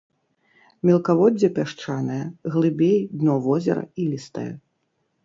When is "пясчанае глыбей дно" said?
1.57-3.35